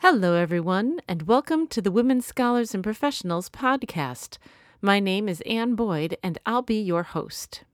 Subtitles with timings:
[0.00, 4.38] Hello, everyone, and welcome to the Women Scholars and Professionals podcast.
[4.80, 7.64] My name is Anne Boyd, and I'll be your host.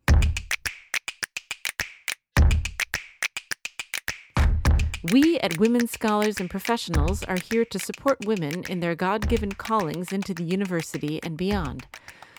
[5.13, 9.53] We at Women Scholars and Professionals are here to support women in their God given
[9.53, 11.87] callings into the university and beyond.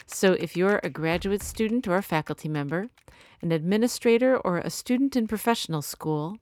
[0.07, 2.89] So, if you're a graduate student or a faculty member,
[3.43, 6.39] an administrator or a student in professional school,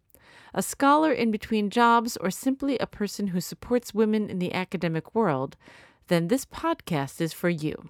[0.53, 5.15] a scholar in between jobs, or simply a person who supports women in the academic
[5.15, 5.57] world,
[6.07, 7.89] then this podcast is for you.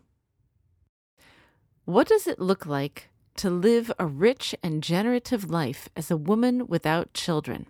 [1.85, 6.67] What does it look like to live a rich and generative life as a woman
[6.67, 7.67] without children?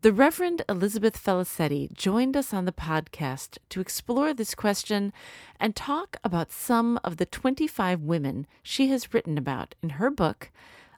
[0.00, 5.12] The Reverend Elizabeth Felicetti joined us on the podcast to explore this question
[5.58, 10.50] and talk about some of the 25 women she has written about in her book,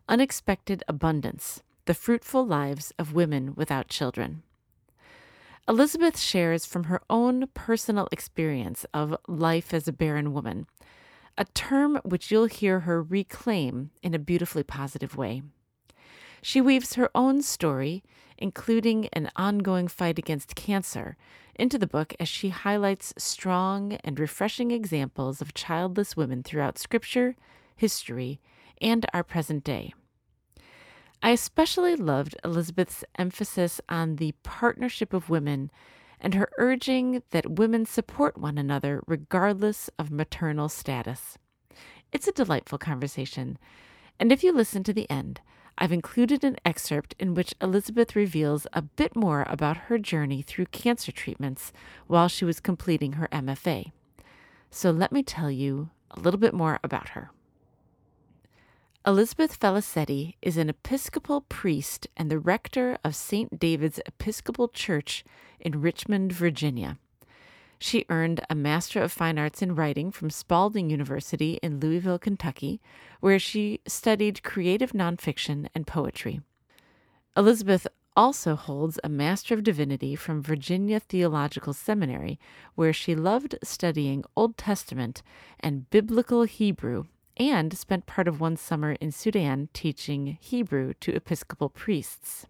[0.08, 4.42] Unexpected Abundance The Fruitful Lives of Women Without Children.
[5.68, 10.66] Elizabeth shares from her own personal experience of life as a barren woman,
[11.38, 15.42] a term which you'll hear her reclaim in a beautifully positive way.
[16.42, 18.02] She weaves her own story,
[18.36, 21.16] including an ongoing fight against cancer,
[21.54, 27.36] into the book as she highlights strong and refreshing examples of childless women throughout Scripture,
[27.76, 28.40] history,
[28.80, 29.94] and our present day.
[31.22, 35.70] I especially loved Elizabeth's emphasis on the partnership of women
[36.20, 41.36] and her urging that women support one another regardless of maternal status.
[42.12, 43.58] It's a delightful conversation,
[44.18, 45.40] and if you listen to the end,
[45.78, 50.66] I've included an excerpt in which Elizabeth reveals a bit more about her journey through
[50.66, 51.72] cancer treatments
[52.06, 53.92] while she was completing her MFA.
[54.70, 57.30] So let me tell you a little bit more about her.
[59.08, 63.56] Elizabeth Felicetti is an Episcopal priest and the rector of St.
[63.56, 65.24] David's Episcopal Church
[65.60, 66.98] in Richmond, Virginia.
[67.78, 72.80] She earned a Master of Fine Arts in Writing from Spalding University in Louisville, Kentucky,
[73.20, 76.40] where she studied creative nonfiction and poetry.
[77.36, 82.40] Elizabeth also holds a Master of Divinity from Virginia Theological Seminary,
[82.74, 85.22] where she loved studying Old Testament
[85.60, 87.04] and Biblical Hebrew
[87.36, 92.46] and spent part of one summer in Sudan teaching Hebrew to Episcopal priests.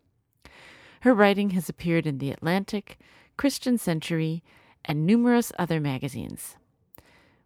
[1.00, 2.98] Her writing has appeared in The Atlantic,
[3.36, 4.42] Christian Century,
[4.84, 6.56] and numerous other magazines.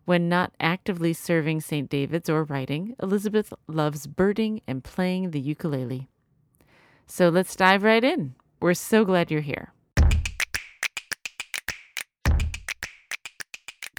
[0.04, 1.88] When not actively serving St.
[1.88, 6.08] David's or writing, Elizabeth loves birding and playing the ukulele.
[7.06, 8.34] So let's dive right in.
[8.60, 9.72] We're so glad you're here.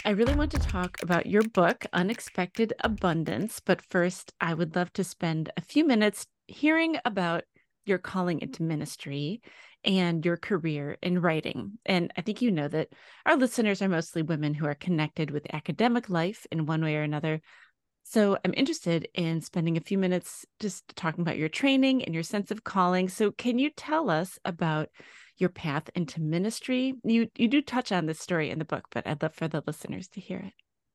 [0.03, 3.59] I really want to talk about your book, Unexpected Abundance.
[3.59, 7.43] But first, I would love to spend a few minutes hearing about
[7.85, 9.41] your calling into ministry
[9.83, 11.77] and your career in writing.
[11.85, 12.89] And I think you know that
[13.27, 17.03] our listeners are mostly women who are connected with academic life in one way or
[17.03, 17.39] another.
[18.03, 22.23] So I'm interested in spending a few minutes just talking about your training and your
[22.23, 23.07] sense of calling.
[23.09, 24.89] So can you tell us about
[25.37, 26.93] your path into ministry?
[27.03, 29.63] You you do touch on this story in the book, but I'd love for the
[29.65, 30.53] listeners to hear it.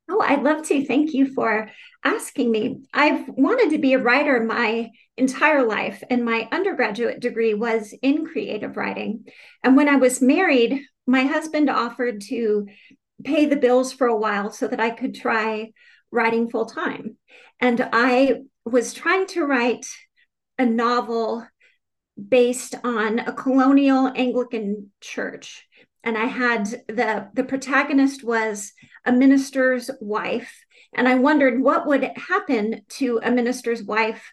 [0.09, 0.85] Oh, I'd love to.
[0.85, 1.69] Thank you for
[2.05, 2.83] asking me.
[2.95, 8.25] I've wanted to be a writer my entire life, and my undergraduate degree was in
[8.25, 9.25] creative writing.
[9.65, 12.67] And when I was married, my husband offered to
[13.25, 15.73] pay the bills for a while so that I could try
[16.11, 17.17] writing full time.
[17.61, 19.87] And I was trying to write
[20.59, 21.47] a novel
[22.17, 25.67] based on a colonial Anglican church
[26.07, 28.73] and I had the the protagonist was
[29.05, 34.33] a minister's wife, and I wondered what would happen to a minister's wife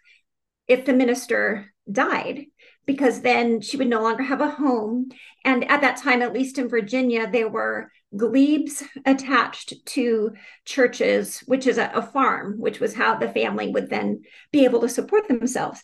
[0.67, 2.45] if the minister died,
[2.85, 5.09] because then she would no longer have a home.
[5.43, 10.31] And at that time, at least in Virginia, there were glebes attached to
[10.65, 14.81] churches, which is a, a farm, which was how the family would then be able
[14.81, 15.83] to support themselves.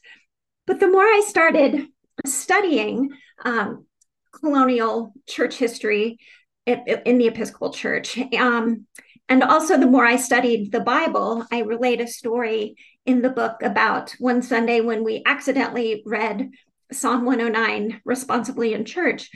[0.67, 1.87] But the more I started
[2.25, 3.09] studying,
[3.43, 3.85] um,
[4.31, 6.19] colonial church history
[6.65, 8.17] in the Episcopal Church.
[8.37, 8.85] Um,
[9.27, 12.75] and also, the more I studied the Bible, I relate a story
[13.05, 16.49] in the book about one Sunday when we accidentally read
[16.91, 19.29] Psalm 109 responsibly in church.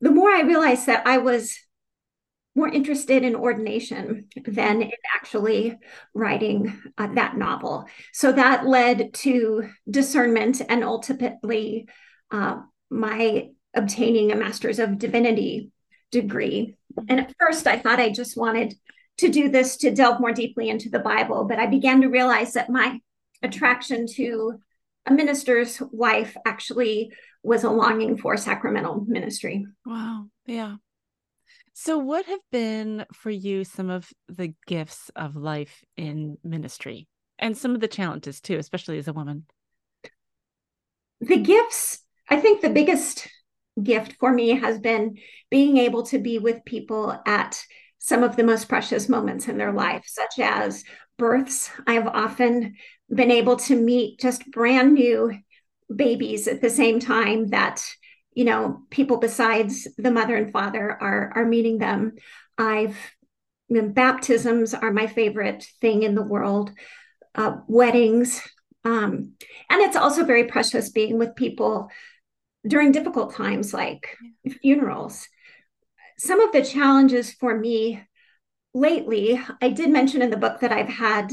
[0.00, 1.58] The more I realized that I was
[2.54, 5.76] more interested in ordination than in actually
[6.14, 7.86] writing uh, that novel.
[8.12, 11.86] So that led to discernment and ultimately
[12.30, 15.70] uh, my obtaining a master's of divinity
[16.10, 16.74] degree.
[17.08, 18.74] And at first, I thought I just wanted
[19.18, 22.54] to do this to delve more deeply into the Bible, but I began to realize
[22.54, 23.00] that my
[23.42, 24.60] attraction to
[25.06, 27.12] a minister's wife actually
[27.42, 29.66] was a longing for sacramental ministry.
[29.84, 30.76] Wow, Yeah.
[31.80, 37.06] So, what have been for you some of the gifts of life in ministry
[37.38, 39.46] and some of the challenges too, especially as a woman?
[41.20, 43.28] The gifts, I think the biggest
[43.80, 45.18] gift for me has been
[45.52, 47.62] being able to be with people at
[48.00, 50.82] some of the most precious moments in their life, such as
[51.16, 51.70] births.
[51.86, 52.74] I've often
[53.08, 55.32] been able to meet just brand new
[55.94, 57.80] babies at the same time that
[58.38, 62.14] you know people besides the mother and father are are meeting them.
[62.56, 62.96] I've
[63.68, 66.72] you know, baptisms are my favorite thing in the world
[67.34, 68.40] uh, weddings
[68.84, 69.34] um,
[69.68, 71.90] and it's also very precious being with people
[72.66, 74.16] during difficult times like
[74.62, 75.28] funerals.
[76.18, 78.02] Some of the challenges for me
[78.74, 81.30] lately, I did mention in the book that I've had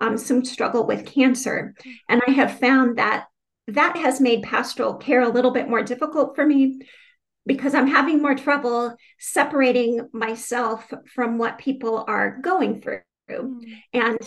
[0.00, 1.74] um, some struggle with cancer.
[2.08, 3.26] And I have found that
[3.68, 6.80] that has made pastoral care a little bit more difficult for me
[7.46, 13.00] because I'm having more trouble separating myself from what people are going through.
[13.30, 13.60] Mm.
[13.92, 14.18] And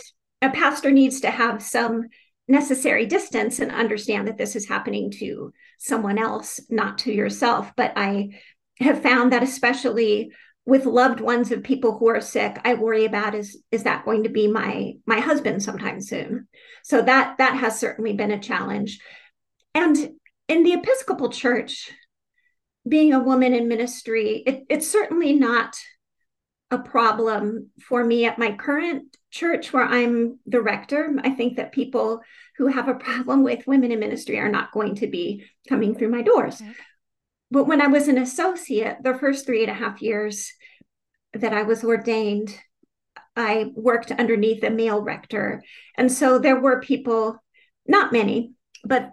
[0.42, 2.04] a pastor needs to have some
[2.46, 7.72] necessary distance and understand that this is happening to someone else, not to yourself.
[7.76, 8.30] But I
[8.80, 10.32] have found that especially
[10.64, 14.24] with loved ones of people who are sick i worry about is is that going
[14.24, 16.46] to be my my husband sometime soon
[16.84, 19.00] so that that has certainly been a challenge
[19.84, 20.10] and
[20.48, 21.90] in the episcopal church
[22.88, 25.76] being a woman in ministry it, it's certainly not
[26.70, 31.72] a problem for me at my current church where i'm the rector i think that
[31.72, 32.20] people
[32.56, 36.10] who have a problem with women in ministry are not going to be coming through
[36.10, 36.72] my doors okay.
[37.50, 40.52] But when I was an associate, the first three and a half years
[41.32, 42.54] that I was ordained,
[43.36, 45.62] I worked underneath a male rector.
[45.96, 47.42] And so there were people,
[47.86, 48.52] not many,
[48.84, 49.12] but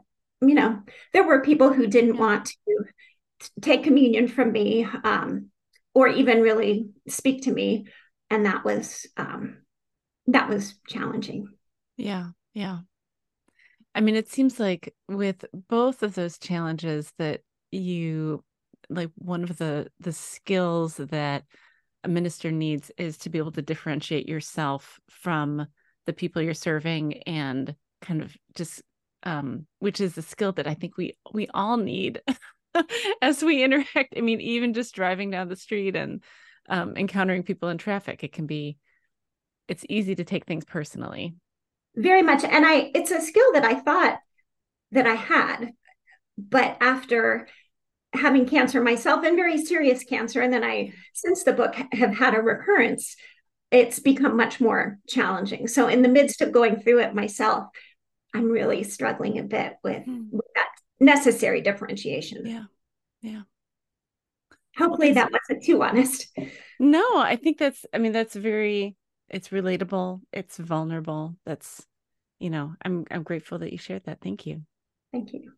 [0.49, 0.81] you know,
[1.13, 5.49] there were people who didn't want to take communion from me um,
[5.93, 7.87] or even really speak to me.
[8.29, 9.57] And that was um,
[10.27, 11.47] that was challenging.
[11.97, 12.79] Yeah, yeah.
[13.93, 18.43] I mean, it seems like with both of those challenges that you
[18.89, 21.43] like one of the the skills that
[22.03, 25.65] a minister needs is to be able to differentiate yourself from
[26.05, 28.83] the people you're serving and kind of just
[29.25, 32.21] um which is a skill that I think we we all need
[33.21, 36.23] as we interact I mean even just driving down the street and
[36.69, 38.77] um encountering people in traffic it can be
[39.67, 41.35] it's easy to take things personally
[41.95, 44.19] very much and I it's a skill that I thought
[44.91, 45.71] that I had
[46.37, 47.47] but after
[48.15, 50.41] having cancer myself and very serious cancer.
[50.41, 53.15] And then I, since the book, have had a recurrence.
[53.71, 55.67] It's become much more challenging.
[55.67, 57.65] So, in the midst of going through it myself,
[58.35, 60.27] I'm really struggling a bit with, mm.
[60.31, 62.45] with that necessary differentiation.
[62.45, 62.63] Yeah.
[63.21, 63.41] Yeah.
[64.77, 66.27] Hopefully that wasn't too honest.
[66.79, 68.97] No, I think that's, I mean, that's very,
[69.29, 70.21] it's relatable.
[70.33, 71.35] It's vulnerable.
[71.45, 71.85] That's,
[72.39, 74.19] you know, I'm, I'm grateful that you shared that.
[74.21, 74.63] Thank you.
[75.13, 75.53] Thank you.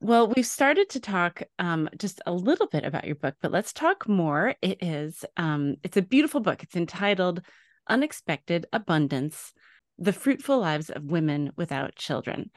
[0.00, 3.72] Well, we've started to talk um, just a little bit about your book, but let's
[3.72, 4.54] talk more.
[4.60, 6.62] It is um, it's a beautiful book.
[6.62, 7.40] It's entitled
[7.88, 9.52] "Unexpected Abundance:
[9.98, 12.50] The Fruitful Lives of Women Without Children."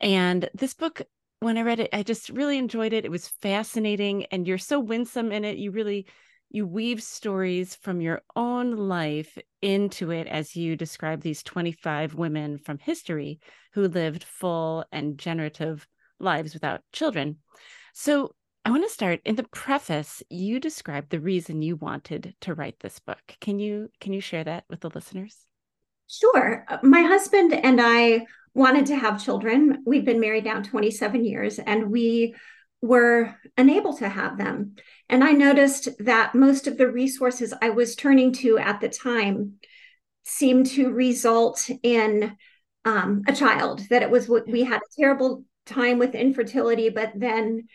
[0.00, 1.02] And this book,
[1.40, 3.04] when I read it, I just really enjoyed it.
[3.04, 5.58] It was fascinating, and you're so winsome in it.
[5.58, 6.06] You really
[6.50, 12.58] you weave stories from your own life into it as you describe these 25 women
[12.58, 13.38] from history
[13.72, 15.86] who lived full and generative
[16.18, 17.36] lives without children.
[17.94, 18.34] So
[18.64, 20.22] I want to start in the preface.
[20.28, 23.36] You described the reason you wanted to write this book.
[23.40, 25.46] Can you can you share that with the listeners?
[26.10, 26.64] Sure.
[26.68, 29.82] Uh, my husband and I wanted to have children.
[29.86, 32.34] We've been married now 27 years and we
[32.82, 34.74] were unable to have them.
[35.08, 39.54] And I noticed that most of the resources I was turning to at the time
[40.24, 42.36] seemed to result in
[42.84, 47.12] um, a child, that it was what we had a terrible time with infertility, but
[47.14, 47.68] then,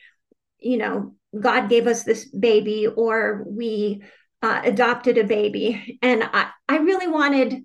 [0.60, 4.04] you know, God gave us this baby or we
[4.42, 6.00] uh, adopted a baby.
[6.02, 7.64] And I, I really wanted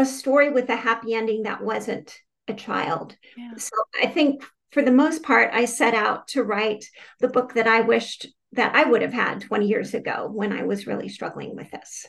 [0.00, 2.14] a story with a happy ending that wasn't
[2.48, 3.16] a child.
[3.36, 3.56] Yeah.
[3.56, 4.42] So I think
[4.72, 6.84] for the most part, I set out to write
[7.20, 10.64] the book that I wished that I would have had 20 years ago when I
[10.64, 12.06] was really struggling with this.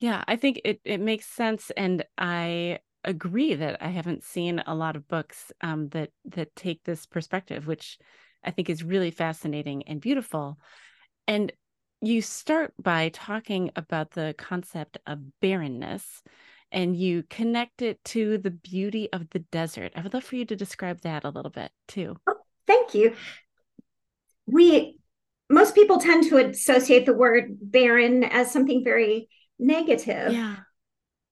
[0.00, 1.70] Yeah, I think it, it makes sense.
[1.76, 6.84] And I agree that I haven't seen a lot of books um, that that take
[6.84, 7.98] this perspective, which
[8.44, 10.58] I think is really fascinating and beautiful.
[11.26, 11.52] And
[12.00, 16.22] you start by talking about the concept of barrenness
[16.72, 19.92] and you connect it to the beauty of the desert.
[19.94, 22.16] I would love for you to describe that a little bit too.
[22.26, 22.34] Oh,
[22.66, 23.14] thank you.
[24.46, 24.96] We
[25.48, 30.32] most people tend to associate the word barren as something very negative.
[30.32, 30.56] Yeah.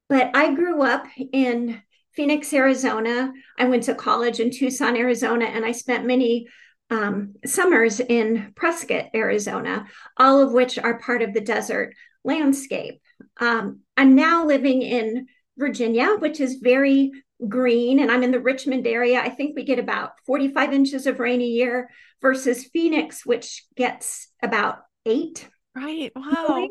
[0.08, 1.80] But I grew up in
[2.12, 3.32] Phoenix, Arizona.
[3.58, 6.48] I went to college in Tucson, Arizona, and I spent many
[6.90, 13.00] um, summers in Prescott, Arizona, all of which are part of the desert landscape.
[13.38, 17.12] Um, I'm now living in Virginia, which is very
[17.48, 19.20] green, and I'm in the Richmond area.
[19.20, 24.28] I think we get about 45 inches of rain a year versus Phoenix, which gets
[24.42, 25.48] about eight.
[25.74, 26.12] Right.
[26.14, 26.68] Wow.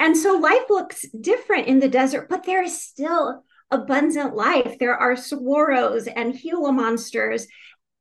[0.00, 4.78] And so life looks different in the desert, but there is still abundant life.
[4.78, 7.46] There are saguaros and Gila monsters,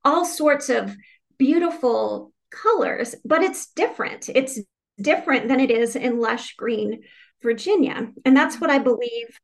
[0.04, 0.96] all sorts of
[1.38, 4.30] beautiful colors, but it's different.
[4.30, 4.60] It's
[5.00, 7.02] different than it is in lush green
[7.42, 8.12] Virginia.
[8.26, 9.40] And that's what I believe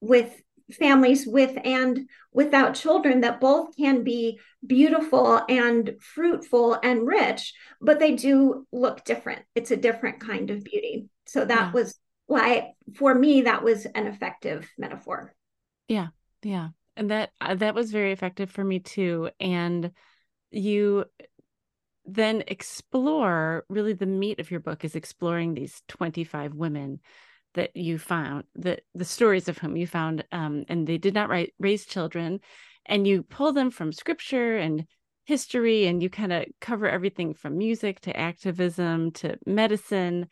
[0.00, 0.40] with
[0.72, 7.98] families with and without children that both can be beautiful and fruitful and rich, but
[7.98, 9.42] they do look different.
[9.54, 11.08] It's a different kind of beauty.
[11.26, 11.72] So that yeah.
[11.72, 15.34] was why, for me, that was an effective metaphor.
[15.88, 16.08] Yeah,
[16.42, 19.30] yeah, and that uh, that was very effective for me too.
[19.40, 19.90] And
[20.50, 21.06] you
[22.08, 27.00] then explore really the meat of your book is exploring these 25 women
[27.54, 31.28] that you found that the stories of whom you found um, and they did not
[31.28, 32.40] write, raise children
[32.86, 34.86] and you pull them from scripture and
[35.26, 40.26] history and you kind of cover everything from music to activism to medicine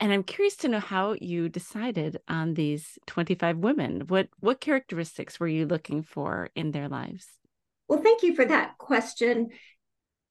[0.00, 4.02] and i'm curious to know how you decided on these 25 women.
[4.08, 7.26] What what characteristics were you looking for in their lives?
[7.88, 9.50] Well thank you for that question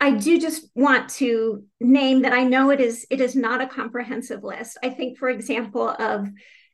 [0.02, 3.68] I do just want to name that I know it is it is not a
[3.68, 4.80] comprehensive list.
[4.84, 6.28] I think, for example, of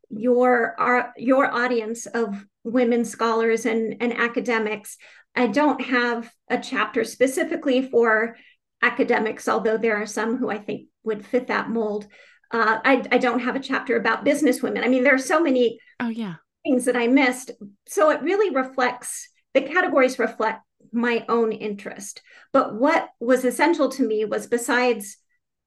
[0.09, 4.97] your our, your audience of women scholars and, and academics,
[5.35, 8.37] I don't have a chapter specifically for
[8.81, 12.07] academics, although there are some who I think would fit that mold.
[12.49, 14.85] Uh, I, I don't have a chapter about business women.
[14.85, 17.51] I mean, there are so many oh yeah things that I missed.
[17.87, 22.21] So it really reflects the categories reflect my own interest.
[22.53, 25.17] But what was essential to me was besides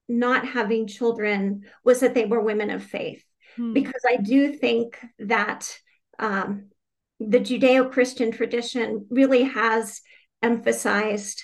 [0.07, 3.23] not having children was that they were women of faith
[3.55, 3.73] hmm.
[3.73, 5.77] because I do think that
[6.19, 6.69] um,
[7.19, 10.01] the Judeo Christian tradition really has
[10.41, 11.43] emphasized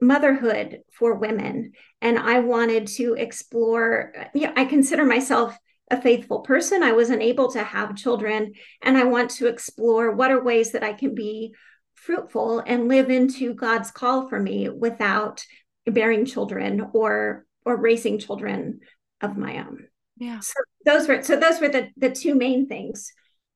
[0.00, 1.72] motherhood for women.
[2.00, 5.56] And I wanted to explore, yeah, I consider myself
[5.90, 6.82] a faithful person.
[6.82, 8.54] I wasn't able to have children.
[8.82, 11.54] And I want to explore what are ways that I can be
[12.00, 15.44] fruitful and live into God's call for me without
[15.86, 18.80] bearing children or or raising children
[19.20, 19.86] of my own.
[20.16, 20.40] Yeah.
[20.40, 20.54] So
[20.84, 23.12] those were so those were the the two main things,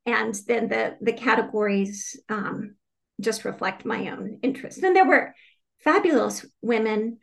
[0.07, 2.77] and then the the categories um,
[3.21, 4.83] just reflect my own interests.
[4.83, 5.35] And there were
[5.79, 7.19] fabulous women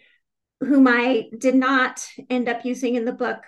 [0.60, 3.40] whom I did not end up using in the book,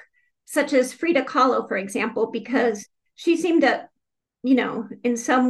[0.46, 3.88] such as Frida Kahlo, for example, because she seemed to,
[4.42, 5.50] you know, in some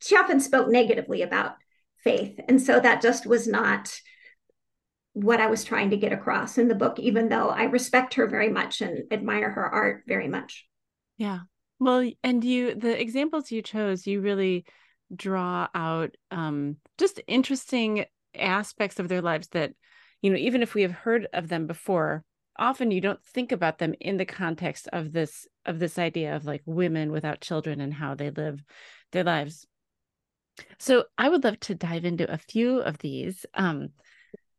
[0.00, 1.56] she often spoke negatively about
[2.02, 2.38] faith.
[2.48, 4.00] And so that just was not
[5.12, 8.28] what I was trying to get across in the book, even though I respect her
[8.28, 10.66] very much and admire her art very much.
[11.16, 11.40] Yeah.
[11.80, 14.64] Well, and you, the examples you chose, you really
[15.14, 19.72] draw out um, just interesting aspects of their lives that,
[20.22, 22.24] you know, even if we have heard of them before,
[22.58, 26.44] often you don't think about them in the context of this of this idea of
[26.44, 28.62] like women without children and how they live
[29.12, 29.66] their lives
[30.78, 33.46] so I would love to dive into a few of these.
[33.54, 33.90] Um,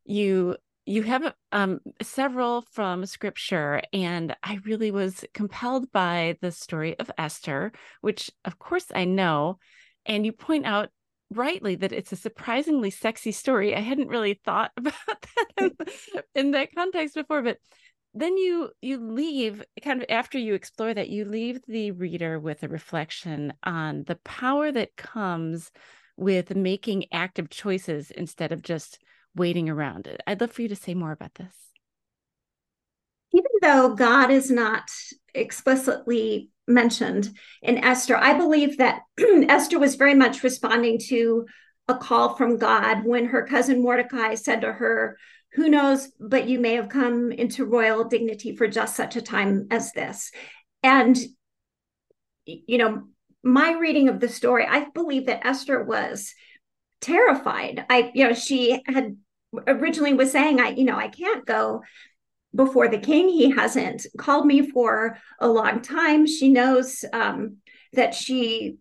[0.05, 6.97] you you have um, several from scripture, and I really was compelled by the story
[6.97, 9.59] of Esther, which of course I know.
[10.05, 10.89] And you point out
[11.31, 13.75] rightly that it's a surprisingly sexy story.
[13.75, 15.77] I hadn't really thought about that in,
[16.35, 17.57] in that context before, but
[18.13, 22.63] then you you leave kind of after you explore that you leave the reader with
[22.63, 25.71] a reflection on the power that comes
[26.17, 28.99] with making active choices instead of just
[29.35, 30.07] waiting around.
[30.07, 31.53] It i'd love for you to say more about this.
[33.31, 34.89] Even though god is not
[35.33, 37.29] explicitly mentioned
[37.61, 41.45] in esther i believe that esther was very much responding to
[41.87, 45.17] a call from god when her cousin mordecai said to her
[45.53, 49.67] who knows, but you may have come into royal dignity for just such a time
[49.71, 50.31] as this.
[50.83, 51.17] And,
[52.45, 53.03] you know,
[53.43, 56.33] my reading of the story, I believe that Esther was
[57.01, 57.85] terrified.
[57.89, 59.17] I, you know, she had
[59.67, 61.81] originally was saying, I, you know, I can't go
[62.53, 63.29] before the king.
[63.29, 66.27] He hasn't called me for a long time.
[66.27, 67.57] She knows um,
[67.93, 68.77] that she,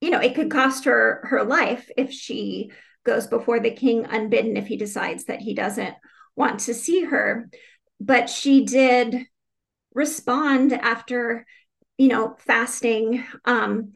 [0.00, 2.70] you know, it could cost her her life if she
[3.04, 5.94] goes before the king unbidden if he decides that he doesn't
[6.36, 7.48] want to see her.
[8.00, 9.26] but she did
[9.92, 11.44] respond after,
[11.98, 13.92] you know, fasting, um,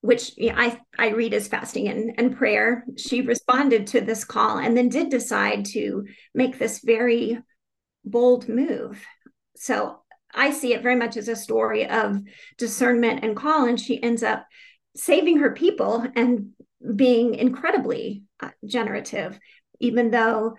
[0.00, 2.84] which I, I read as fasting and, and prayer.
[2.96, 7.38] She responded to this call and then did decide to make this very
[8.04, 9.04] bold move.
[9.56, 10.00] So
[10.34, 12.20] I see it very much as a story of
[12.58, 14.46] discernment and call, and she ends up
[14.96, 16.50] saving her people and
[16.96, 18.24] being incredibly
[18.64, 19.38] generative,
[19.80, 20.56] even though,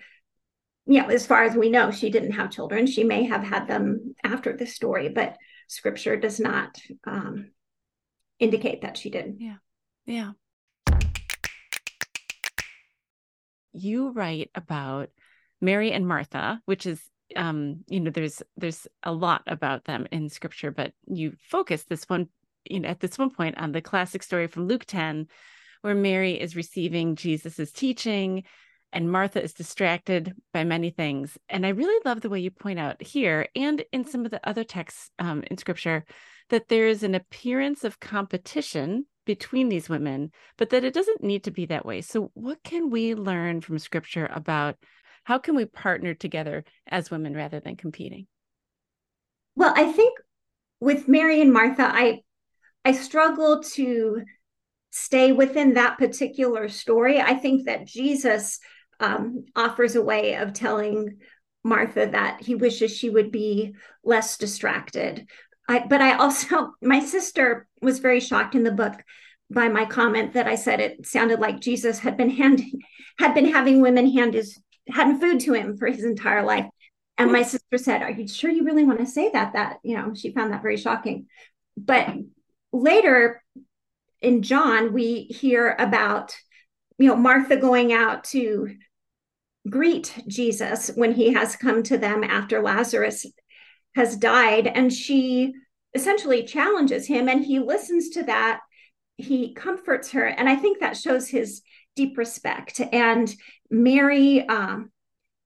[0.86, 2.88] you know, as far as we know, she didn't have children.
[2.88, 5.38] She may have had them after the story, but
[5.68, 7.52] scripture does not um,
[8.40, 9.38] indicate that she did.
[9.40, 9.58] Yeah.
[10.06, 10.32] Yeah.
[13.74, 15.10] You write about
[15.60, 17.02] Mary and Martha, which is
[17.36, 22.04] um you know there's there's a lot about them in scripture but you focus this
[22.06, 22.28] one
[22.70, 25.28] you know at this one point on the classic story from Luke 10
[25.86, 28.44] where Mary is receiving Jesus's teaching
[28.92, 31.38] and Martha is distracted by many things.
[31.48, 34.40] And I really love the way you point out here and in some of the
[34.50, 36.04] other texts um, in scripture
[36.50, 41.44] that there is an appearance of competition between these women but that it doesn't need
[41.44, 42.02] to be that way.
[42.02, 44.78] So what can we learn from scripture about
[45.24, 48.26] how can we partner together as women rather than competing?
[49.56, 50.18] Well i think
[50.80, 52.22] with mary and martha i
[52.84, 54.24] i struggle to
[54.96, 58.60] stay within that particular story i think that jesus
[59.02, 61.18] um, offers a way of telling
[61.64, 63.74] martha that he wishes she would be
[64.04, 65.28] less distracted
[65.68, 68.94] I, but i also my sister was very shocked in the book
[69.50, 72.82] by my comment that i said it sounded like jesus had been handing
[73.20, 74.60] had been having women hand his
[74.90, 76.66] hadn't food to him for his entire life.
[77.18, 79.54] And my sister said, Are you sure you really want to say that?
[79.54, 81.28] That, you know, she found that very shocking.
[81.78, 82.14] But
[82.74, 83.42] later
[84.26, 86.36] in John, we hear about,
[86.98, 88.76] you know, Martha going out to
[89.70, 93.26] greet Jesus when he has come to them after Lazarus
[93.94, 94.66] has died.
[94.66, 95.54] And she
[95.94, 98.62] essentially challenges him and he listens to that.
[99.18, 100.26] He comforts her.
[100.26, 101.62] And I think that shows his
[101.96, 102.82] deep respect.
[102.92, 103.34] And
[103.70, 104.92] Mary um,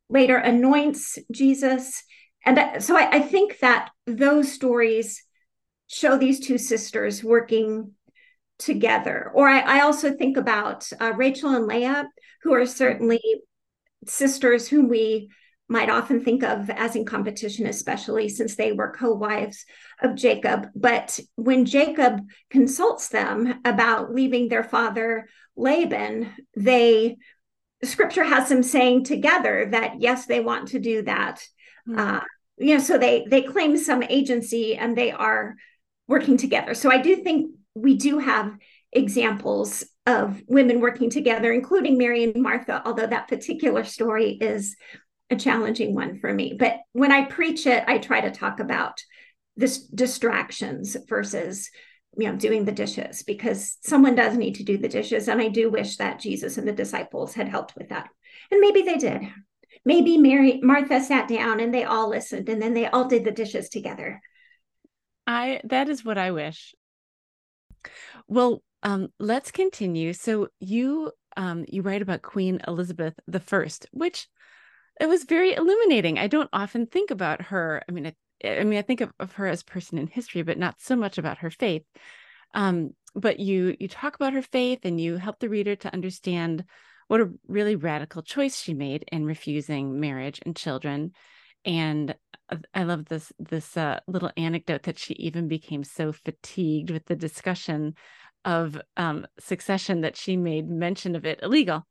[0.09, 2.01] later anoints Jesus.
[2.45, 5.21] And so I, I think that those stories
[5.87, 7.93] show these two sisters working
[8.59, 9.31] together.
[9.33, 12.07] Or I, I also think about uh, Rachel and Leah,
[12.43, 13.21] who are certainly
[14.05, 15.29] sisters whom we
[15.67, 19.65] might often think of as in competition, especially since they were co wives
[20.01, 20.67] of Jacob.
[20.75, 27.17] But when Jacob consults them about leaving their father Laban, they
[27.83, 31.41] scripture has them saying together that yes, they want to do that.
[31.87, 31.99] Mm-hmm.
[31.99, 32.21] Uh,
[32.57, 35.55] you know, so they they claim some agency and they are
[36.07, 36.73] working together.
[36.73, 38.57] So I do think we do have
[38.91, 44.75] examples of women working together, including Mary and Martha, although that particular story is
[45.29, 46.55] a challenging one for me.
[46.57, 48.99] But when I preach it, I try to talk about
[49.55, 51.69] this distractions versus
[52.17, 55.47] you know doing the dishes because someone does need to do the dishes and i
[55.47, 58.09] do wish that jesus and the disciples had helped with that.
[58.51, 59.21] And maybe they did.
[59.85, 63.31] Maybe mary martha sat down and they all listened and then they all did the
[63.31, 64.21] dishes together.
[65.27, 66.73] I that is what i wish
[68.27, 74.27] well um let's continue so you um you write about queen elizabeth the first which
[74.99, 78.13] it was very illuminating i don't often think about her i mean I,
[78.45, 80.95] I mean, I think of, of her as a person in history, but not so
[80.95, 81.83] much about her faith.
[82.53, 86.65] Um, but you you talk about her faith and you help the reader to understand
[87.07, 91.11] what a really radical choice she made in refusing marriage and children.
[91.65, 92.15] And
[92.73, 97.15] I love this this uh, little anecdote that she even became so fatigued with the
[97.15, 97.95] discussion
[98.45, 101.85] of um, succession that she made mention of it illegal.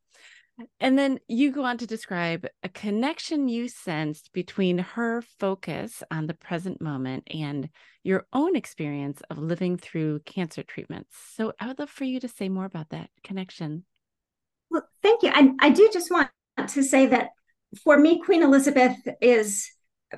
[0.81, 6.27] And then you go on to describe a connection you sensed between her focus on
[6.27, 7.69] the present moment and
[8.03, 11.15] your own experience of living through cancer treatments.
[11.37, 13.85] So I would love for you to say more about that connection.
[14.69, 15.31] Well, thank you.
[15.33, 16.31] I, I do just want
[16.67, 17.29] to say that
[17.83, 19.71] for me, Queen Elizabeth is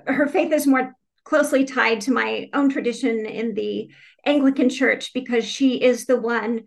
[0.07, 3.91] her faith is more closely tied to my own tradition in the
[4.25, 6.63] Anglican Church because she is the one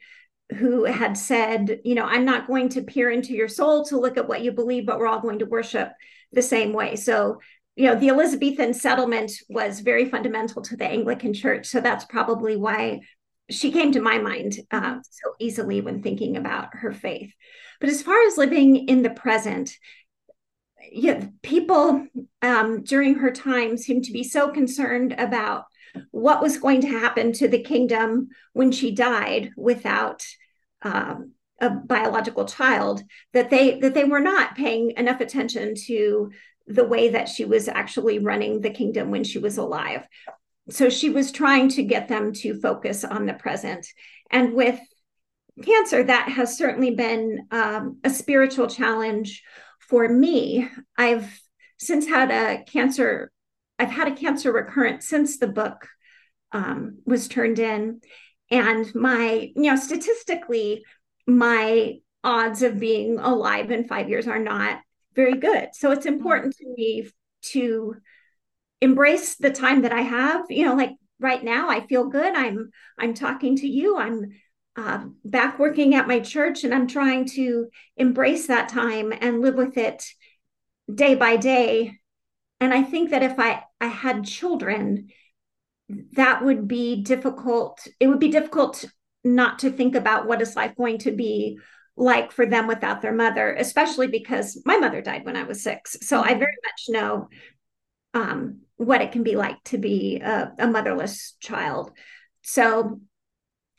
[0.58, 4.17] who had said, you know, I'm not going to peer into your soul to look
[4.17, 5.91] at what you believe, but we're all going to worship
[6.32, 6.96] the same way.
[6.96, 7.39] So,
[7.76, 11.67] you know, the Elizabethan settlement was very fundamental to the Anglican Church.
[11.67, 13.02] So that's probably why
[13.50, 17.34] she came to my mind uh, so easily when thinking about her faith.
[17.80, 19.76] But as far as living in the present,
[20.91, 22.08] yeah, people
[22.41, 25.65] um, during her time seemed to be so concerned about
[26.12, 30.26] what was going to happen to the kingdom when she died without
[30.82, 36.32] um, a biological child that they that they were not paying enough attention to
[36.67, 40.08] the way that she was actually running the kingdom when she was alive.
[40.69, 43.86] So she was trying to get them to focus on the present.
[44.32, 44.80] And with
[45.62, 49.43] cancer, that has certainly been um, a spiritual challenge
[49.93, 50.67] for me.
[50.97, 51.39] I've
[51.77, 53.32] since had a cancer,
[53.77, 55.88] I've had a cancer recurrence since the book
[56.51, 58.01] um, was turned in.
[58.49, 60.84] And my, you know, statistically,
[61.27, 64.79] my odds of being alive in five years are not
[65.13, 65.69] very good.
[65.73, 67.08] So it's important to me
[67.51, 67.95] to
[68.82, 70.45] embrace the time that I have.
[70.49, 72.34] You know, like right now, I feel good.
[72.34, 73.99] I'm I'm talking to you.
[73.99, 74.32] I'm
[74.75, 79.55] uh, back working at my church, and I'm trying to embrace that time and live
[79.55, 80.03] with it
[80.93, 81.99] day by day.
[82.59, 85.09] And I think that if I I had children,
[86.13, 87.88] that would be difficult.
[87.99, 88.86] It would be difficult
[89.23, 91.59] not to think about what is life going to be
[91.95, 95.97] like for them without their mother, especially because my mother died when I was six.
[96.01, 97.29] So I very much know
[98.13, 101.91] um, what it can be like to be a, a motherless child.
[102.41, 102.99] So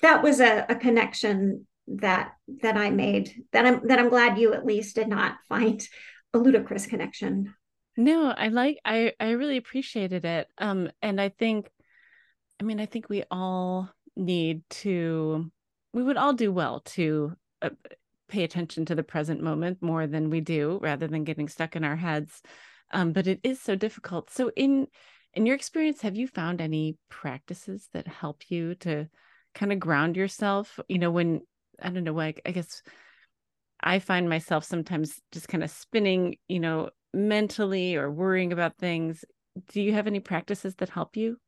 [0.05, 4.53] that was a, a, connection that that I made that I'm that I'm glad you
[4.53, 5.83] at least did not find
[6.35, 7.55] a ludicrous connection.
[7.97, 10.49] No, I like I I really appreciated it.
[10.59, 11.71] Um and I think
[12.61, 15.51] I mean I think we all need to
[15.95, 17.71] we would all do well to uh,
[18.29, 21.85] pay attention to the present moment more than we do rather than getting stuck in
[21.85, 22.43] our heads
[22.93, 24.87] um, but it is so difficult so in
[25.35, 29.09] in your experience have you found any practices that help you to
[29.55, 31.41] kind of ground yourself you know when
[31.83, 32.83] i don't know like i guess
[33.81, 39.25] i find myself sometimes just kind of spinning you know mentally or worrying about things.
[39.69, 41.39] Do you have any practices that help you?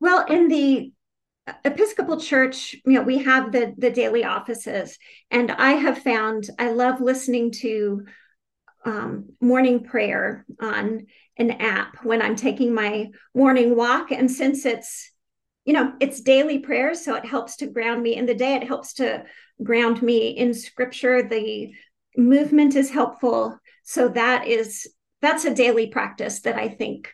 [0.00, 0.92] Well in the
[1.64, 4.96] Episcopal Church, you know, we have the the daily offices,
[5.30, 8.04] and I have found I love listening to
[8.84, 15.11] um, morning prayer on an app when I'm taking my morning walk, and since it's
[15.64, 18.54] you know it's daily prayer, so it helps to ground me in the day.
[18.54, 19.24] It helps to
[19.62, 21.22] ground me in Scripture.
[21.22, 21.72] The
[22.16, 24.86] movement is helpful, so that is
[25.20, 27.12] that's a daily practice that I think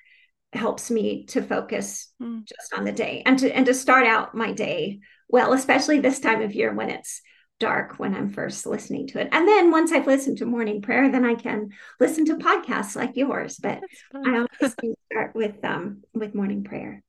[0.52, 2.42] helps me to focus mm.
[2.44, 6.20] just on the day and to and to start out my day well especially this
[6.20, 7.20] time of year when it's
[7.60, 11.10] dark when i'm first listening to it and then once i've listened to morning prayer
[11.12, 11.68] then i can
[12.00, 13.80] listen to podcasts like yours but
[14.14, 14.74] i always
[15.12, 17.02] start with um with morning prayer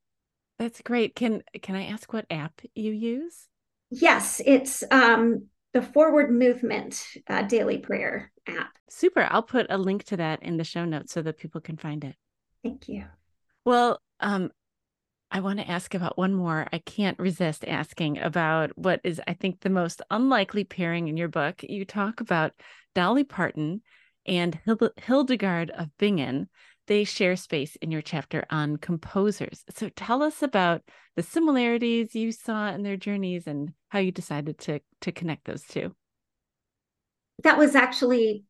[0.59, 3.47] that's great can can i ask what app you use
[3.89, 10.03] yes it's um the forward movement uh, daily prayer app super i'll put a link
[10.03, 12.15] to that in the show notes so that people can find it
[12.63, 13.05] thank you
[13.65, 14.51] well, um,
[15.31, 16.67] I want to ask about one more.
[16.73, 21.27] I can't resist asking about what is, I think, the most unlikely pairing in your
[21.27, 21.61] book.
[21.61, 22.53] You talk about
[22.95, 23.81] Dolly Parton
[24.25, 24.59] and
[24.97, 26.49] Hildegard of Bingen.
[26.89, 29.63] They share space in your chapter on composers.
[29.69, 30.81] So tell us about
[31.15, 35.61] the similarities you saw in their journeys and how you decided to to connect those
[35.61, 35.95] two.
[37.43, 38.43] That was actually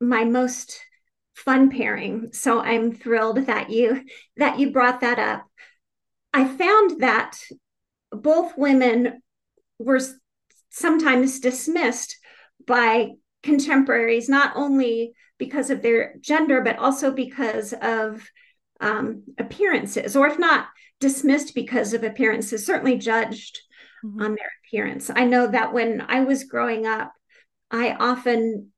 [0.00, 0.80] my most
[1.34, 2.30] fun pairing.
[2.32, 4.00] So I'm thrilled that you
[4.38, 5.44] that you brought that up.
[6.32, 7.36] I found that
[8.10, 9.20] both women
[9.78, 10.00] were
[10.70, 12.16] sometimes dismissed
[12.66, 13.10] by
[13.44, 18.28] contemporaries, not only because of their gender, but also because of
[18.80, 20.66] um, appearances, or if not
[20.98, 23.60] dismissed because of appearances, certainly judged
[24.04, 24.20] mm-hmm.
[24.20, 25.10] on their appearance.
[25.14, 27.12] I know that when I was growing up,
[27.70, 28.70] I often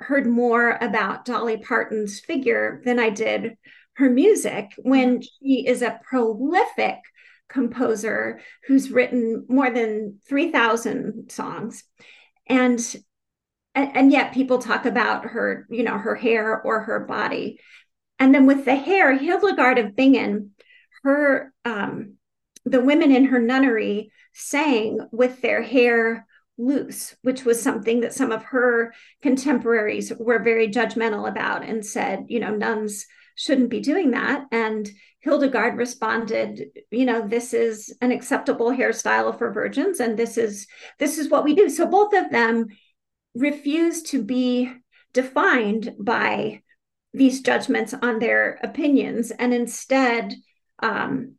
[0.00, 3.56] heard more about Dolly Parton's figure than I did
[3.94, 6.98] her music when she is a prolific
[7.48, 11.84] composer who's written more than 3000 songs
[12.48, 12.96] and
[13.78, 17.58] and yet people talk about her you know her hair or her body
[18.18, 20.50] and then with the hair hildegard of bingen
[21.02, 22.14] her um
[22.64, 26.26] the women in her nunnery sang with their hair
[26.58, 32.24] loose, which was something that some of her contemporaries were very judgmental about and said,
[32.28, 34.44] you know, nuns shouldn't be doing that.
[34.50, 34.88] And
[35.20, 40.66] Hildegard responded, you know, this is an acceptable hairstyle for virgins, and this is
[40.98, 41.68] this is what we do.
[41.68, 42.66] So both of them
[43.34, 44.72] refused to be
[45.12, 46.62] defined by
[47.12, 50.34] these judgments on their opinions and instead
[50.80, 51.34] um,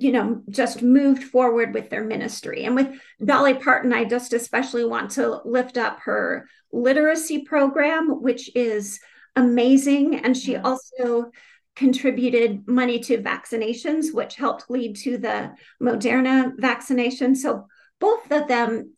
[0.00, 2.64] you know, just moved forward with their ministry.
[2.64, 2.88] And with
[3.24, 9.00] Dolly Parton, I just especially want to lift up her literacy program, which is
[9.34, 10.16] amazing.
[10.16, 11.30] And she also
[11.74, 17.34] contributed money to vaccinations, which helped lead to the Moderna vaccination.
[17.34, 17.66] So
[18.00, 18.94] both of them,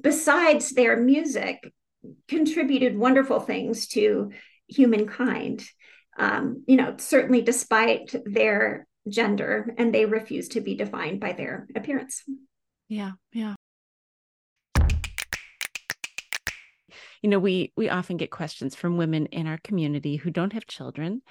[0.00, 1.72] besides their music,
[2.28, 4.30] contributed wonderful things to
[4.66, 5.68] humankind.
[6.18, 11.66] um, you know, certainly despite their gender, and they refuse to be defined by their
[11.74, 12.24] appearance.
[12.88, 13.54] Yeah, yeah.
[17.22, 20.66] You know, we we often get questions from women in our community who don't have
[20.66, 21.22] children,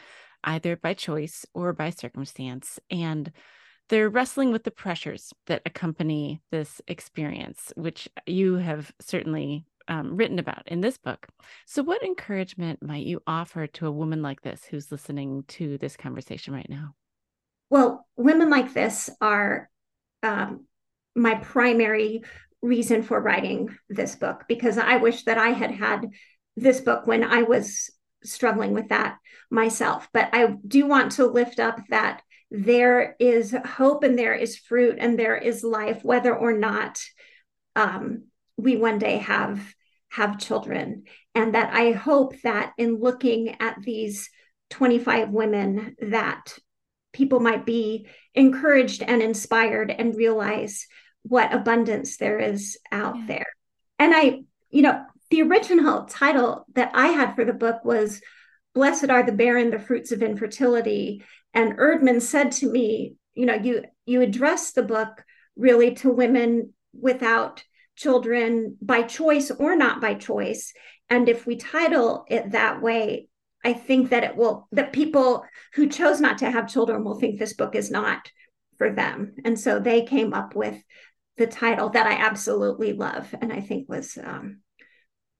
[0.43, 3.31] either by choice or by circumstance, and
[3.89, 10.39] they're wrestling with the pressures that accompany this experience, which you have certainly um, written
[10.39, 11.27] about in this book.
[11.65, 15.95] So, what encouragement might you offer to a woman like this who's listening to this
[15.95, 16.95] conversation right now?
[17.69, 19.69] Well, women like this are
[20.23, 20.65] um,
[21.15, 22.23] my primary
[22.61, 26.07] reason for writing this book because I wish that I had had
[26.55, 27.89] this book when I was
[28.23, 29.17] struggling with that
[29.49, 30.09] myself.
[30.11, 34.97] But I do want to lift up that there is hope and there is fruit
[34.99, 36.99] and there is life, whether or not
[37.75, 38.23] um,
[38.57, 39.73] we one day have
[40.09, 41.03] have children
[41.35, 44.29] and that i hope that in looking at these
[44.69, 46.57] 25 women that
[47.13, 50.87] people might be encouraged and inspired and realize
[51.23, 53.25] what abundance there is out yeah.
[53.27, 53.47] there
[53.99, 58.21] and i you know the original title that i had for the book was
[58.77, 63.55] blessed are the barren the fruits of infertility and Eerdmans said to me you know
[63.55, 65.23] you you address the book
[65.55, 67.63] really to women without
[67.97, 70.73] children by choice or not by choice.
[71.09, 73.27] And if we title it that way,
[73.65, 77.39] I think that it will, that people who chose not to have children will think
[77.39, 78.31] this book is not
[78.77, 79.33] for them.
[79.43, 80.81] And so they came up with
[81.37, 84.59] the title that I absolutely love and I think was um,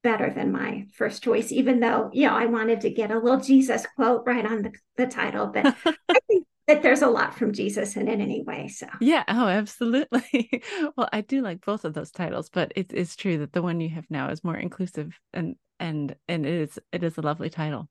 [0.04, 3.40] better than my first choice, even though, you know, I wanted to get a little
[3.40, 5.48] Jesus quote right on the, the title.
[5.48, 5.76] But
[6.10, 8.68] I think that there's a lot from Jesus in it anyway.
[8.68, 10.62] So yeah, oh, absolutely.
[10.98, 13.80] well, I do like both of those titles, but it is true that the one
[13.80, 17.50] you have now is more inclusive and and and it is it is a lovely
[17.50, 17.90] title.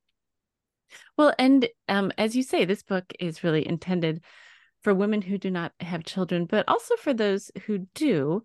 [1.16, 4.22] Well, and um, as you say, this book is really intended
[4.82, 8.42] for women who do not have children, but also for those who do.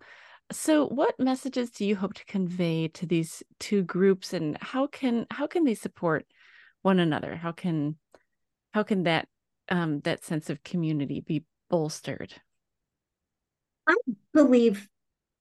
[0.52, 5.26] So, what messages do you hope to convey to these two groups, and how can
[5.30, 6.26] how can they support
[6.82, 7.36] one another?
[7.36, 7.96] How can
[8.72, 9.28] how can that
[9.68, 12.34] um, that sense of community be bolstered?
[13.86, 13.96] I
[14.32, 14.88] believe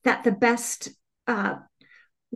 [0.04, 0.90] that the best
[1.28, 1.56] uh,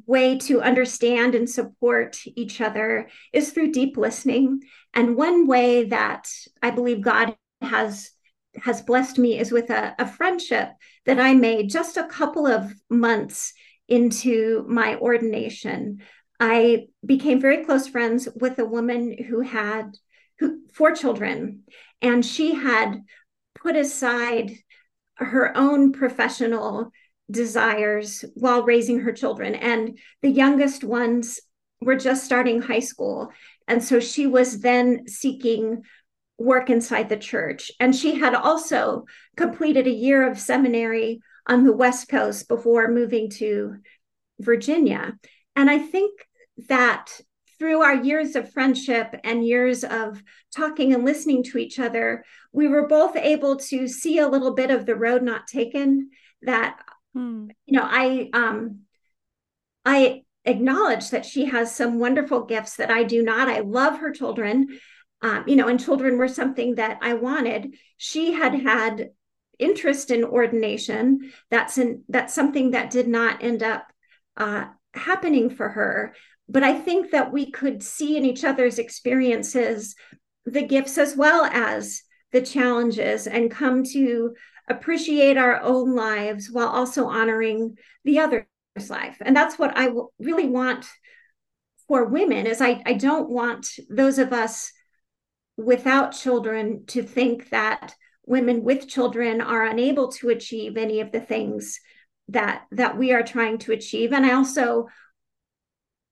[0.06, 4.62] way to understand and support each other is through deep listening.
[4.94, 6.30] And one way that
[6.62, 8.12] I believe God has
[8.64, 10.70] has blessed me is with a, a friendship
[11.06, 13.54] that I made just a couple of months
[13.88, 16.02] into my ordination.
[16.40, 19.92] I became very close friends with a woman who had
[20.40, 21.64] who four children,
[22.02, 23.02] and she had
[23.54, 24.52] put aside
[25.16, 26.92] her own professional
[27.32, 29.56] desires while raising her children.
[29.56, 31.40] And the youngest ones
[31.82, 33.32] were just starting high school.
[33.68, 35.84] And so she was then seeking
[36.38, 37.72] work inside the church.
[37.80, 39.06] And she had also
[39.38, 43.78] completed a year of seminary on the West Coast before moving to
[44.40, 45.14] Virginia.
[45.56, 46.20] And I think
[46.68, 47.22] that
[47.58, 50.22] through our years of friendship and years of
[50.54, 54.72] talking and listening to each other, we were both able to see a little bit
[54.72, 56.10] of the road not taken
[56.42, 56.80] that
[57.14, 57.48] hmm.
[57.66, 58.80] you know i um
[59.84, 64.12] i acknowledge that she has some wonderful gifts that i do not i love her
[64.12, 64.68] children
[65.26, 67.74] um, you know and children were something that i wanted.
[67.98, 69.10] She had had
[69.58, 71.32] interest in ordination.
[71.50, 73.88] That's an that's something that did not end up
[74.38, 76.14] uh, happening for her.
[76.48, 79.96] But I think that we could see in each other's experiences
[80.46, 84.36] the gifts as well as the challenges and come to
[84.70, 88.46] appreciate our own lives while also honoring the other's
[88.90, 89.18] life.
[89.22, 90.86] And that's what I really want
[91.88, 94.72] for women is I, I don't want those of us
[95.58, 101.20] without children to think that women with children are unable to achieve any of the
[101.20, 101.80] things
[102.28, 104.88] that that we are trying to achieve and i also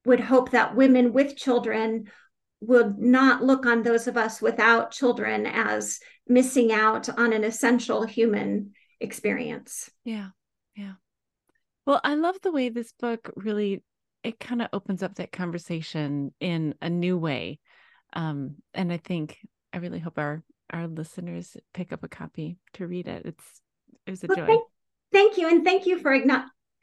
[0.05, 2.09] would hope that women with children
[2.61, 8.03] would not look on those of us without children as missing out on an essential
[8.03, 9.89] human experience.
[10.05, 10.29] Yeah.
[10.75, 10.93] Yeah.
[11.85, 13.83] Well, I love the way this book really
[14.23, 17.59] it kind of opens up that conversation in a new way.
[18.13, 19.39] Um, and I think
[19.71, 23.25] I really hope our our listeners pick up a copy to read it.
[23.25, 23.61] It's
[24.05, 24.45] it was a well, joy.
[24.45, 24.63] Thank,
[25.11, 26.13] thank, you, and thank you for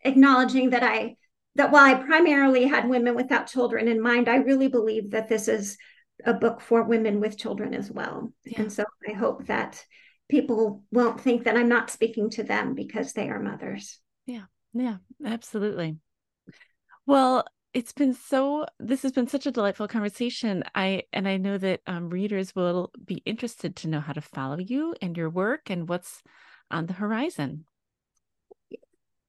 [0.04, 1.16] acknowledging that I
[1.56, 5.48] that while I primarily had women without children in mind, I really believe that this
[5.48, 5.76] is
[6.24, 8.32] a book for women with children as well.
[8.44, 8.62] Yeah.
[8.62, 9.84] And so I hope that
[10.28, 13.98] people won't think that I'm not speaking to them because they are mothers.
[14.26, 14.44] Yeah.
[14.72, 15.96] Yeah, absolutely.
[17.06, 21.58] Well, it's been so this has been such a delightful conversation i and i know
[21.58, 25.70] that um, readers will be interested to know how to follow you and your work
[25.70, 26.22] and what's
[26.70, 27.64] on the horizon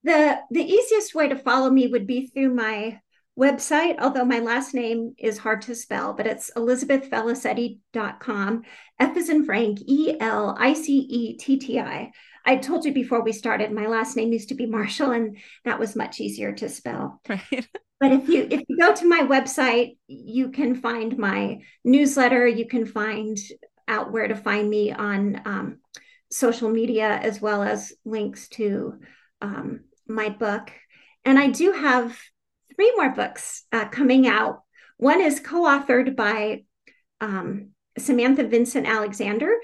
[0.04, 3.00] the the easiest way to follow me would be through my
[3.40, 8.64] website although my last name is hard to spell but it's elizabethfelicetti.com
[9.00, 12.12] f is in frank e-l-i-c-e-t-t-i
[12.44, 15.78] I told you before we started, my last name used to be Marshall, and that
[15.78, 17.22] was much easier to spell.
[17.30, 17.68] Right.
[18.02, 22.48] But if you if you go to my website, you can find my newsletter.
[22.48, 23.38] You can find
[23.88, 25.78] out where to find me on um,
[26.32, 28.96] social media, as well as links to
[29.40, 30.72] um, my book.
[31.26, 32.18] And I do have
[32.76, 34.64] three more books uh, coming out.
[34.98, 36.64] One is co-authored by
[37.20, 39.58] um, Samantha Vincent Alexander,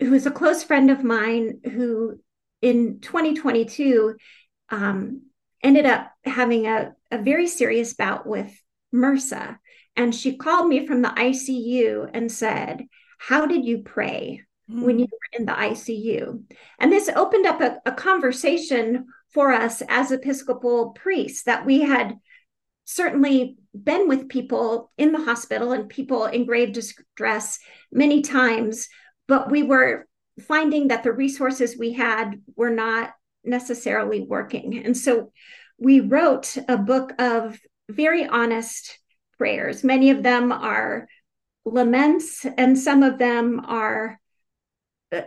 [0.00, 2.18] who is a close friend of mine who
[2.62, 4.16] in 2022
[4.70, 5.22] um,
[5.62, 8.52] ended up having a, a very serious bout with
[8.94, 9.58] MRSA.
[9.96, 12.86] And she called me from the ICU and said,
[13.18, 14.82] How did you pray mm.
[14.82, 16.42] when you were in the ICU?
[16.78, 22.16] And this opened up a, a conversation for us as Episcopal priests that we had
[22.84, 27.60] certainly been with people in the hospital and people in grave distress
[27.92, 28.88] many times
[29.30, 30.08] but we were
[30.48, 33.12] finding that the resources we had were not
[33.44, 34.84] necessarily working.
[34.84, 35.30] And so
[35.80, 37.58] we wrote a book of
[37.90, 38.98] very honest
[39.38, 39.82] prayers.
[39.82, 41.08] Many of them are
[41.64, 44.20] laments, and some of them are,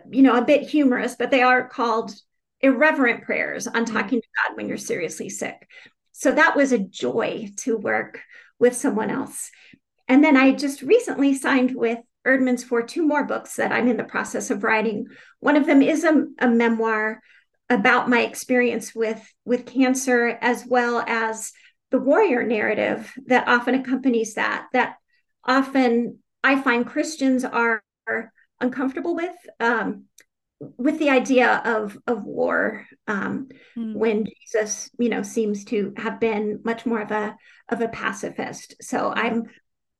[0.10, 2.14] you know, a bit humorous, but they are called
[2.62, 3.94] irreverent prayers on mm-hmm.
[3.94, 5.68] talking to God when you're seriously sick.
[6.12, 8.22] So that was a joy to work
[8.60, 9.50] with someone else.
[10.08, 13.98] And then I just recently signed with Eerdmans for two more books that I'm in
[13.98, 15.08] the process of writing.
[15.40, 17.22] One of them is a, a memoir
[17.70, 21.52] about my experience with with cancer, as well as
[21.92, 24.68] the warrior narrative that often accompanies that.
[24.74, 24.96] That
[25.44, 27.84] often I find Christians are
[28.60, 29.36] uncomfortable with.
[29.60, 30.06] Um,
[30.78, 33.96] with the idea of of war um, mm.
[33.96, 37.36] when Jesus you know seems to have been much more of a
[37.68, 39.44] of a pacifist so I'm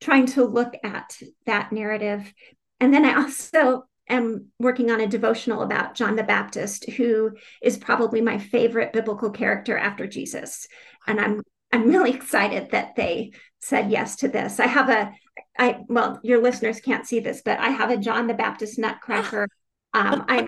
[0.04, 2.32] trying to look at that narrative.
[2.80, 7.78] And then I also am working on a devotional about John the Baptist, who is
[7.78, 10.68] probably my favorite biblical character after Jesus.
[11.08, 14.60] And I'm I'm really excited that they said yes to this.
[14.60, 15.12] I have a
[15.58, 19.48] I well, your listeners can't see this, but I have a John the Baptist nutcracker.
[19.96, 20.48] Um, I'm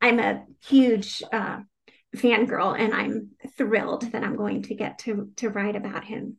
[0.00, 1.60] I'm a huge uh,
[2.16, 6.38] fangirl, and I'm thrilled that I'm going to get to to write about him.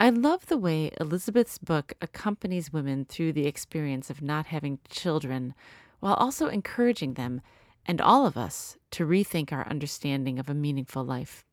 [0.00, 5.54] I love the way Elizabeth's book accompanies women through the experience of not having children
[5.98, 7.40] while also encouraging them
[7.84, 11.44] and all of us to rethink our understanding of a meaningful life.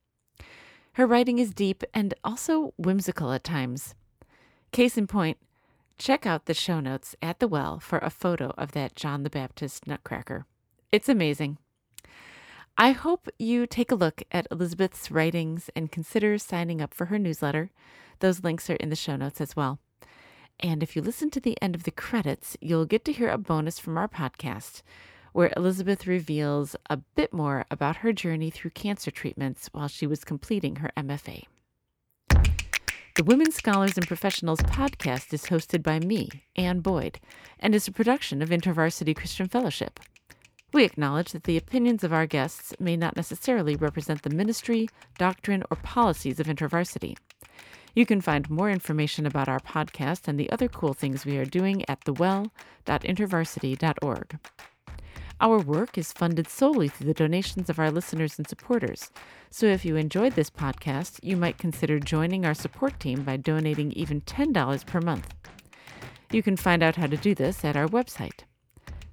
[0.94, 3.96] Her writing is deep and also whimsical at times.
[4.72, 5.40] Case in point,
[5.98, 9.30] check out the show notes at the well for a photo of that John the
[9.32, 10.46] Baptist nutcracker.
[10.92, 11.58] It's amazing.
[12.78, 17.18] I hope you take a look at Elizabeth's writings and consider signing up for her
[17.18, 17.72] newsletter.
[18.20, 19.80] Those links are in the show notes as well.
[20.60, 23.38] And if you listen to the end of the credits, you'll get to hear a
[23.38, 24.82] bonus from our podcast
[25.34, 30.24] where Elizabeth reveals a bit more about her journey through cancer treatments while she was
[30.24, 31.44] completing her MFA.
[33.16, 37.20] The Women Scholars and Professionals podcast is hosted by me, Anne Boyd,
[37.60, 40.00] and is a production of InterVarsity Christian Fellowship.
[40.72, 45.64] We acknowledge that the opinions of our guests may not necessarily represent the ministry, doctrine,
[45.70, 47.16] or policies of InterVarsity.
[47.96, 51.46] You can find more information about our podcast and the other cool things we are
[51.46, 54.40] doing at thewell.intervarsity.org.
[55.42, 59.12] Our work is funded solely through the donations of our listeners and supporters.
[59.50, 63.94] So if you enjoyed this podcast, you might consider joining our support team by donating
[63.94, 65.34] even $10 per month.
[66.32, 68.42] You can find out how to do this at our website.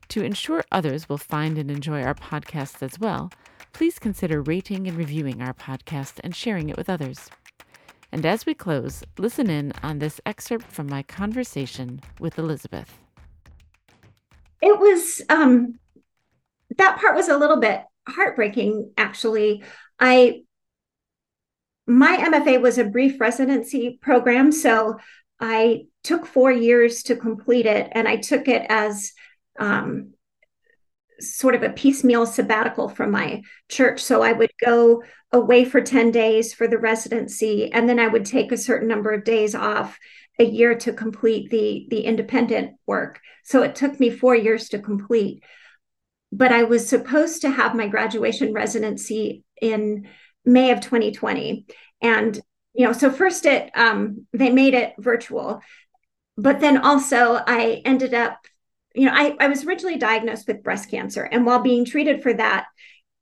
[0.09, 3.31] To ensure others will find and enjoy our podcast as well,
[3.73, 7.31] please consider rating and reviewing our podcast and sharing it with others.
[8.13, 12.99] And as we close, listen in on this excerpt from my conversation with Elizabeth.
[14.61, 15.79] It was, um,
[16.77, 19.65] that part was a little bit heartbreaking, actually.
[19.99, 20.43] I,
[21.87, 24.53] my MFA was a brief residency program.
[24.53, 24.99] So
[25.41, 29.13] I took four years to complete it, and I took it as
[29.59, 30.12] um,
[31.23, 34.03] sort of a piecemeal sabbatical from my church.
[34.03, 35.03] So I would go
[35.33, 39.11] away for 10 days for the residency, and then I would take a certain number
[39.13, 39.99] of days off
[40.39, 43.21] a year to complete the, the independent work.
[43.45, 45.43] So it took me four years to complete.
[46.31, 50.09] but I was supposed to have my graduation residency in
[50.45, 51.67] May of 2020.
[52.01, 52.41] And,
[52.73, 55.61] you know, so first it, um, they made it virtual,
[56.37, 58.39] but then also I ended up,
[58.95, 61.23] you know, I, I was originally diagnosed with breast cancer.
[61.23, 62.67] And while being treated for that,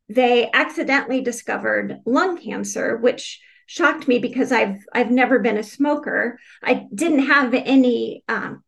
[0.09, 6.41] they accidentally discovered lung cancer, which shocked me because I've I've never been a smoker.
[6.63, 8.65] I didn't have any um,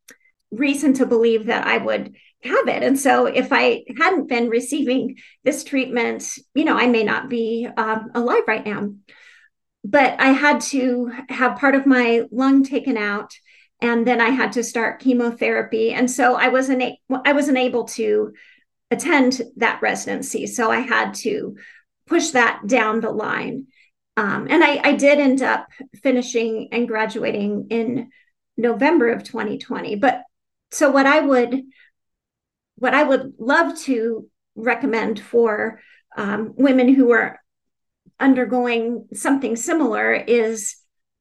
[0.53, 5.17] reason to believe that I would have it, and so if I hadn't been receiving
[5.43, 6.25] this treatment,
[6.55, 8.95] you know, I may not be um, alive right now.
[9.85, 13.35] But I had to have part of my lung taken out,
[13.83, 16.83] and then I had to start chemotherapy, and so I wasn't
[17.25, 18.33] I wasn't able to
[18.91, 20.47] attend that residency.
[20.47, 21.57] So I had to
[22.07, 23.67] push that down the line.
[24.17, 25.67] Um, and I, I did end up
[26.03, 28.11] finishing and graduating in
[28.57, 29.97] November of 2020.
[29.97, 30.23] But
[30.71, 31.63] so what I would
[32.77, 35.81] what I would love to recommend for
[36.17, 37.41] um, women who are
[38.21, 40.77] undergoing something similar is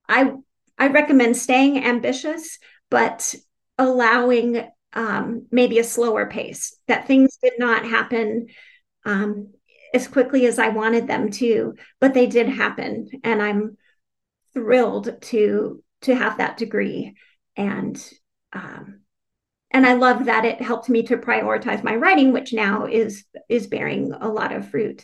[0.07, 0.33] I
[0.81, 2.57] I recommend staying ambitious,
[2.89, 3.35] but
[3.77, 6.75] allowing um, maybe a slower pace.
[6.87, 8.47] That things did not happen
[9.05, 9.53] um,
[9.93, 13.77] as quickly as I wanted them to, but they did happen, and I'm
[14.55, 17.15] thrilled to to have that degree,
[17.55, 18.03] and
[18.51, 19.01] um,
[19.69, 23.67] and I love that it helped me to prioritize my writing, which now is is
[23.67, 25.03] bearing a lot of fruit.